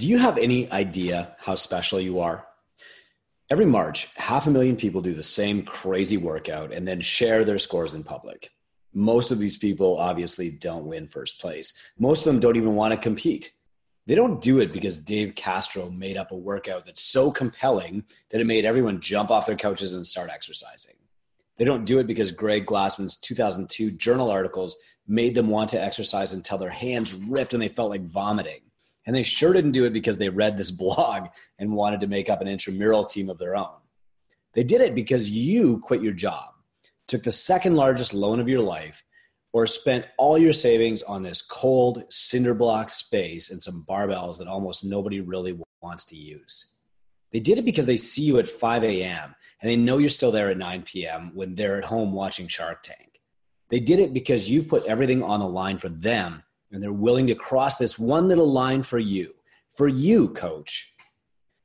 [0.00, 2.46] Do you have any idea how special you are?
[3.50, 7.58] Every March, half a million people do the same crazy workout and then share their
[7.58, 8.48] scores in public.
[8.94, 11.74] Most of these people obviously don't win first place.
[11.98, 13.52] Most of them don't even want to compete.
[14.06, 18.40] They don't do it because Dave Castro made up a workout that's so compelling that
[18.40, 20.94] it made everyone jump off their couches and start exercising.
[21.58, 26.32] They don't do it because Greg Glassman's 2002 journal articles made them want to exercise
[26.32, 28.60] until their hands ripped and they felt like vomiting.
[29.06, 31.28] And they sure didn't do it because they read this blog
[31.58, 33.78] and wanted to make up an intramural team of their own.
[34.54, 36.50] They did it because you quit your job,
[37.06, 39.04] took the second largest loan of your life,
[39.52, 44.48] or spent all your savings on this cold cinder block space and some barbells that
[44.48, 46.76] almost nobody really wants to use.
[47.32, 49.34] They did it because they see you at 5 a.m.
[49.60, 51.30] and they know you're still there at 9 p.m.
[51.34, 53.20] when they're at home watching Shark Tank.
[53.68, 57.26] They did it because you've put everything on the line for them and they're willing
[57.26, 59.34] to cross this one little line for you,
[59.70, 60.94] for you, coach.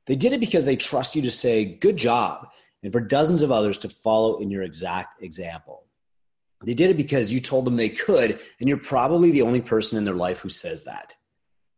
[0.06, 2.48] They did it because they trust you to say, good job,
[2.82, 5.84] and for dozens of others to follow in your exact example.
[6.64, 9.98] They did it because you told them they could, and you're probably the only person
[9.98, 11.14] in their life who says that.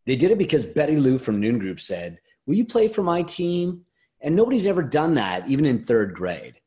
[0.06, 3.22] They did it because Betty Lou from Noon Group said, Will you play for my
[3.22, 3.84] team?
[4.20, 6.60] And nobody's ever done that, even in third grade.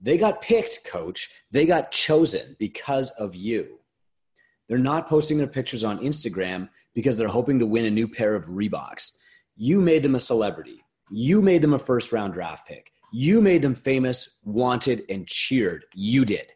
[0.00, 1.30] They got picked, coach.
[1.50, 3.78] They got chosen because of you.
[4.68, 8.34] They're not posting their pictures on Instagram because they're hoping to win a new pair
[8.34, 9.16] of Reeboks.
[9.56, 10.84] You made them a celebrity.
[11.10, 12.92] You made them a first round draft pick.
[13.10, 15.84] You made them famous, wanted, and cheered.
[15.94, 16.52] You did.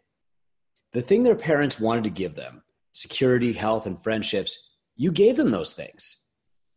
[0.93, 5.51] The thing their parents wanted to give them security, health, and friendships you gave them
[5.51, 6.25] those things.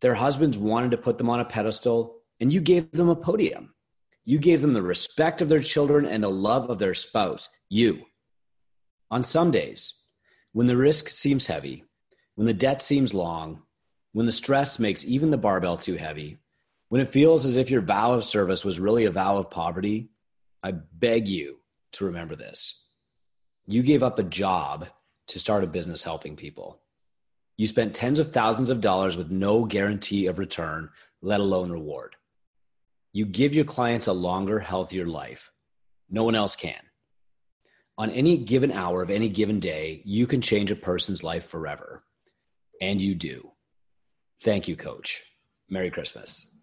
[0.02, 3.74] Their husbands wanted to put them on a pedestal, and you gave them a podium.
[4.24, 8.02] You gave them the respect of their children and the love of their spouse, you.
[9.12, 10.05] On some days,
[10.56, 11.84] when the risk seems heavy,
[12.36, 13.62] when the debt seems long,
[14.14, 16.38] when the stress makes even the barbell too heavy,
[16.88, 20.12] when it feels as if your vow of service was really a vow of poverty,
[20.64, 21.58] I beg you
[21.92, 22.88] to remember this.
[23.68, 24.88] You gave up a job
[25.28, 26.80] to start a business helping people.
[27.58, 30.90] You spent tens of thousands of dollars with no guarantee of return,
[31.22, 32.16] let alone reward.
[33.12, 35.52] You give your clients a longer, healthier life.
[36.10, 36.80] No one else can
[37.98, 42.04] on any given hour of any given day, you can change a person's life forever.
[42.82, 43.52] And you do.
[44.42, 45.24] Thank you, coach.
[45.70, 46.55] Merry Christmas.